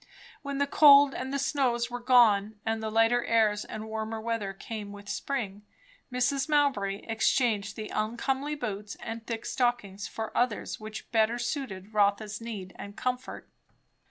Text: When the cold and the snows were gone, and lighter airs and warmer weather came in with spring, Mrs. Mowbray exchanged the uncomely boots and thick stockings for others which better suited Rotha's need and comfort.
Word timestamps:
When 0.41 0.57
the 0.57 0.65
cold 0.65 1.13
and 1.13 1.31
the 1.31 1.37
snows 1.37 1.91
were 1.91 1.99
gone, 1.99 2.59
and 2.65 2.81
lighter 2.81 3.23
airs 3.23 3.63
and 3.63 3.87
warmer 3.87 4.19
weather 4.19 4.51
came 4.51 4.87
in 4.87 4.93
with 4.93 5.07
spring, 5.07 5.61
Mrs. 6.11 6.49
Mowbray 6.49 7.01
exchanged 7.07 7.75
the 7.75 7.89
uncomely 7.93 8.55
boots 8.55 8.95
and 8.95 9.23
thick 9.27 9.45
stockings 9.45 10.07
for 10.07 10.35
others 10.35 10.79
which 10.79 11.11
better 11.11 11.37
suited 11.37 11.93
Rotha's 11.93 12.41
need 12.41 12.73
and 12.79 12.95
comfort. 12.97 13.47